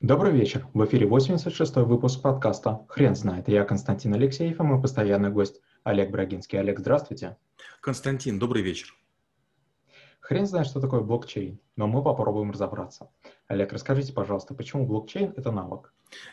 [0.00, 0.64] Добрый вечер.
[0.74, 3.48] В эфире 86-й выпуск подкаста «Хрен знает».
[3.48, 6.56] Я Константин Алексеев, и мой постоянный гость Олег Брагинский.
[6.60, 7.36] Олег, здравствуйте.
[7.80, 8.94] Константин, добрый вечер.
[10.20, 13.10] Хрен знает, что такое блокчейн, но мы попробуем разобраться.
[13.48, 15.92] Олег, расскажите, пожалуйста, почему блокчейн– это навык?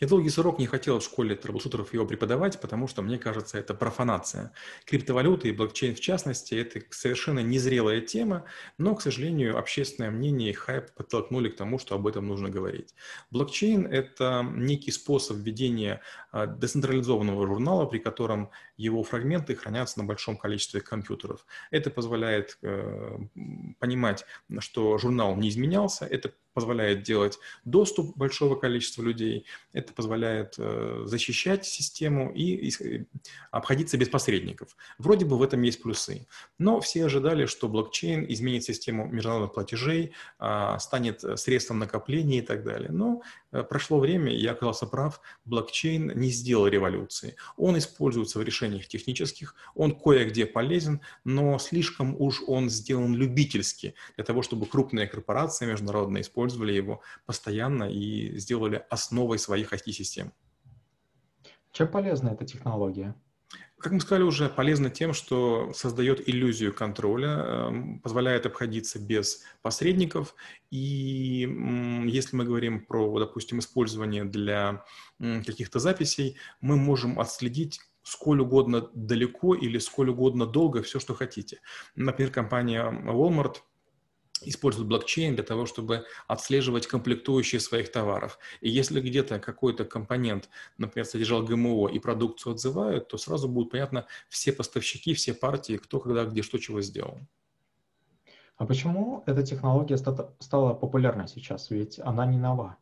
[0.00, 3.74] Я долгий срок не хотел в школе трэблшутеров его преподавать, потому что, мне кажется, это
[3.74, 4.52] профанация.
[4.84, 8.44] Криптовалюты и блокчейн в частности– это совершенно незрелая тема,
[8.78, 12.94] но, к сожалению, общественное мнение и хайп подтолкнули к тому, что об этом нужно говорить.
[13.30, 20.36] Блокчейн– это некий способ введения а, децентрализованного журнала, при котором его фрагменты хранятся на большом
[20.36, 21.46] количестве компьютеров.
[21.70, 23.18] Это позволяет э,
[23.78, 24.24] понимать,
[24.58, 31.66] что журнал не изменялся, это позволяет делать доступ большого количества людей, это позволяет э, защищать
[31.66, 33.06] систему и, и
[33.50, 34.76] обходиться без посредников.
[34.98, 36.26] Вроде бы в этом есть плюсы.
[36.58, 42.64] Но все ожидали, что блокчейн изменит систему международных платежей, э, станет средством накопления и так
[42.64, 42.90] далее.
[42.90, 47.36] Но э, прошло время, я оказался прав, блокчейн не сделал революции.
[47.56, 54.24] Он используется в решениях технических, он кое-где полезен, но слишком уж он сделан любительски для
[54.24, 55.66] того, чтобы крупные корпорации
[56.20, 60.32] использовали использовали его постоянно и сделали основой своих IT-систем.
[61.72, 63.14] Чем полезна эта технология?
[63.78, 70.34] Как мы сказали уже, полезно тем, что создает иллюзию контроля, эм, позволяет обходиться без посредников.
[70.70, 71.46] И
[72.06, 74.84] если мы говорим про, допустим, использование для
[75.18, 81.60] каких-то записей, мы можем отследить сколь угодно далеко или сколь угодно долго все, что хотите.
[81.94, 83.56] Например, компания Walmart–
[84.42, 88.38] используют блокчейн для того, чтобы отслеживать комплектующие своих товаров.
[88.60, 90.48] И если где-то какой-то компонент,
[90.78, 96.00] например, содержал ГМО и продукцию отзывают, то сразу будет понятно все поставщики, все партии, кто
[96.00, 97.18] когда, где, что, чего сделал.
[98.56, 101.70] А почему эта технология стала популярной сейчас?
[101.70, 102.78] Ведь она не нова.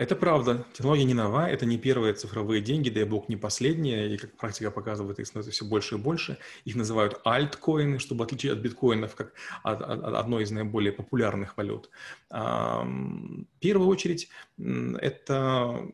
[0.00, 0.64] Это правда.
[0.72, 4.34] Технология не нова, это не первые цифровые деньги, да и бог не последние, и как
[4.34, 6.38] практика показывает, их становится все больше и больше.
[6.64, 11.58] Их называют альткоины, чтобы отличить от биткоинов, как от, от, от одной из наиболее популярных
[11.58, 11.90] валют.
[12.30, 15.86] В первую очередь это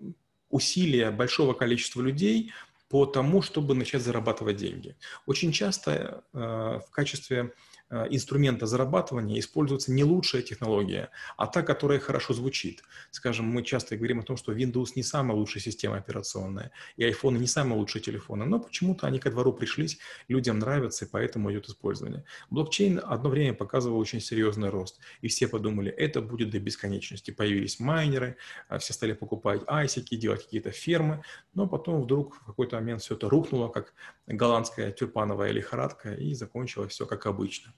[0.51, 2.53] усилия большого количества людей
[2.89, 4.95] по тому, чтобы начать зарабатывать деньги.
[5.27, 7.53] Очень часто э, в качестве
[7.91, 12.83] инструмента зарабатывания используется не лучшая технология, а та, которая хорошо звучит.
[13.11, 17.39] Скажем, мы часто говорим о том, что Windows не самая лучшая система операционная, и iPhone
[17.39, 19.99] не самые лучшие телефоны, но почему-то они ко двору пришлись,
[20.29, 22.25] людям нравятся, и поэтому идет использование.
[22.51, 27.31] Блокчейн одно время показывал очень серьезный рост, и все подумали, это будет до бесконечности.
[27.31, 28.37] Появились майнеры,
[28.69, 31.23] а все стали покупать айсики, делать какие-то фермы,
[31.55, 33.95] но потом вдруг в какой-то момент все это рухнуло, как
[34.27, 37.76] голландская тюльпановая лихорадка, и закончилось все как обычно.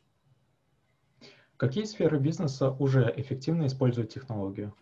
[1.58, 4.76] Какие сферы бизнеса уже эффективно используют технологию?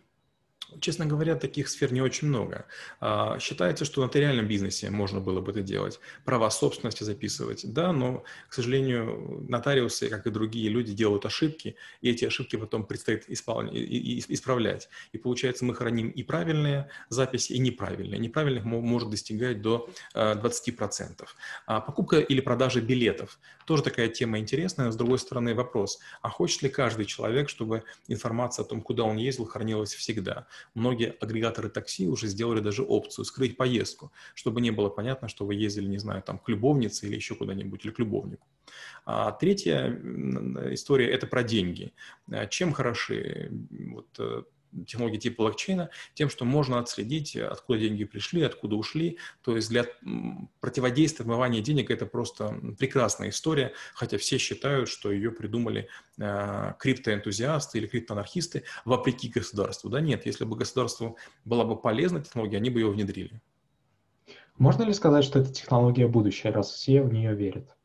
[0.81, 2.65] Честно говоря, таких сфер не очень много.
[2.99, 7.93] А, считается, что в нотариальном бизнесе можно было бы это делать, права собственности записывать, да,
[7.93, 13.25] но, к сожалению, нотариусы, как и другие люди, делают ошибки, и эти ошибки потом предстоит
[13.29, 14.89] исправлять.
[15.13, 18.19] И получается, мы храним и правильные записи, и неправильные.
[18.19, 21.25] Неправильных может достигать до 20%.
[21.65, 24.91] А, а покупка или продажа билетов– тоже такая тема интересная.
[24.91, 29.17] С другой стороны, вопрос, а хочет ли каждый человек, чтобы информация о том, куда он
[29.17, 30.47] ездил, хранилась всегда?
[30.73, 35.55] Многие агрегаторы такси уже сделали даже опцию скрыть поездку, чтобы не было понятно, что вы
[35.55, 38.47] ездили, не знаю, там, к любовнице или еще куда-нибудь, или к любовнику.
[39.05, 39.89] А третья
[40.73, 41.93] история– это про деньги.
[42.29, 44.47] А чем хороши вот,
[44.85, 49.17] технологии типа блокчейна тем, что можно отследить, откуда деньги пришли, откуда ушли.
[49.41, 49.85] То есть для
[50.59, 57.77] противодействия отмывания денег это просто прекрасная история, хотя все считают, что ее придумали э, криптоэнтузиасты
[57.77, 59.89] или криптоанархисты вопреки государству.
[59.89, 63.41] Да нет, если бы государству была бы полезна технология, они бы ее внедрили.
[64.57, 67.77] Можно ли сказать, что это технология будущее, раз все в нее верят?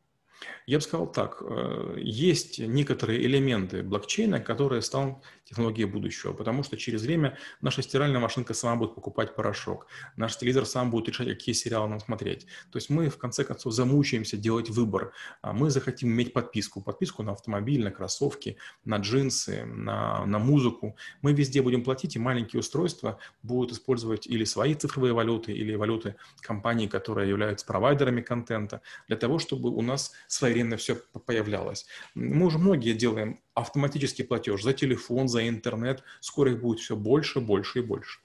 [0.65, 6.77] Я бы сказал так, э, есть некоторые элементы блокчейна, которые станут технологией будущего, потому что
[6.77, 11.53] через время наша стиральная машинка сама будет покупать порошок, наш телевизор сам будет решать, какие
[11.53, 12.45] сериалы нам смотреть.
[12.71, 15.13] То есть мы, в конце концов, замучаемся делать выбор.
[15.41, 20.95] А мы захотим иметь подписку, подписку на автомобиль, на кроссовки, на джинсы, на, на музыку.
[21.21, 26.15] Мы везде будем платить, и маленькие устройства будут использовать или свои цифровые валюты, или валюты
[26.41, 30.95] компаний, которые являются провайдерами контента, для того, чтобы у нас своевременно все
[31.25, 31.85] появлялось.
[32.15, 36.03] Мы уже многие делаем автоматический платеж за телефон, за интернет.
[36.21, 38.19] Скоро их будет все больше, больше и больше.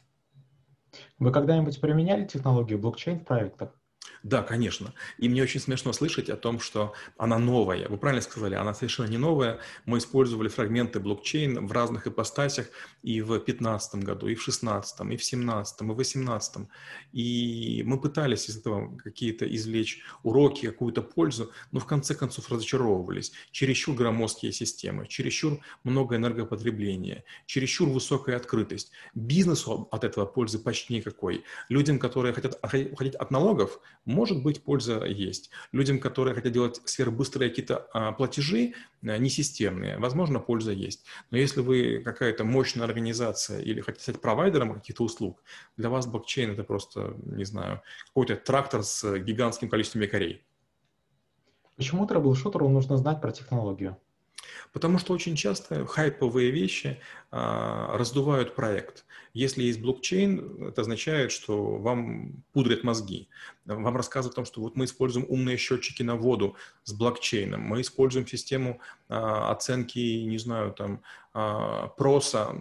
[1.18, 3.77] Вы когда-нибудь применяли технологию блокчейн в проектах?
[4.22, 4.94] Да, конечно.
[5.18, 7.88] И мне очень смешно слышать о том, что она новая.
[7.88, 9.60] Вы правильно сказали, она совершенно не новая.
[9.84, 12.68] Мы использовали фрагменты блокчейн в разных ипостасях
[13.02, 16.68] и в 2015 году, и в 2016, и в 2017, и в 2018.
[17.12, 23.32] И мы пытались из этого какие-то извлечь уроки, какую-то пользу, но в конце концов разочаровывались.
[23.52, 28.90] Чересчур громоздкие системы, чересчур много энергопотребления, чересчур высокая открытость.
[29.14, 31.44] Бизнесу от этого пользы почти никакой.
[31.68, 33.80] Людям, которые хотят уходить от налогов,
[34.18, 35.50] может быть, польза есть.
[35.70, 41.04] Людям, которые хотят делать сверхбыстрые какие-то а, платежи, а, несистемные, возможно, польза есть.
[41.30, 45.40] Но если вы какая-то мощная организация или хотите стать провайдером каких-то услуг,
[45.76, 50.42] для вас блокчейн это просто, не знаю, какой-то трактор с гигантским количеством якорей.
[51.76, 53.96] Почему troubleshooter у нужно знать про технологию?
[54.72, 56.98] Потому что очень часто хайповые вещи
[57.30, 59.04] а, раздувают проект.
[59.34, 63.28] Если есть блокчейн, это означает, что вам пудрят мозги.
[63.74, 67.82] Вам рассказывают о том, что вот мы используем умные счетчики на воду с блокчейном, мы
[67.82, 71.02] используем систему а, оценки, не знаю, там,
[71.34, 72.56] а, проса,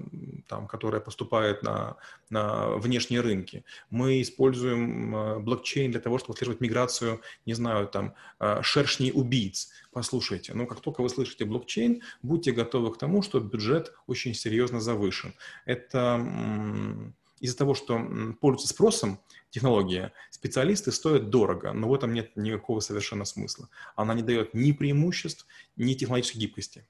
[0.48, 1.95] там, которая поступает на,
[2.30, 3.63] на внешние рынки.
[3.89, 9.71] Мы используем а, блокчейн для того, чтобы отслеживать миграцию, не знаю, там, а, шершней убийц.
[9.92, 14.81] Послушайте, ну, как только вы слышите блокчейн, будьте готовы к тому, что бюджет очень серьезно
[14.81, 15.33] завышен.
[15.65, 18.00] Это из-за того, что
[18.42, 19.19] пользуются спросом
[19.50, 23.69] технология, специалисты стоят дорого, но в этом нет никакого совершенно смысла.
[23.95, 25.45] Она не дает ни преимуществ,
[25.75, 26.88] ни технологической гибкости.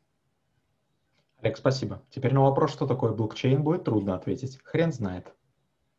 [1.42, 2.02] Олег, спасибо.
[2.10, 4.60] Теперь на вопрос, что такое блокчейн, будет трудно ответить.
[4.64, 5.34] Хрен знает.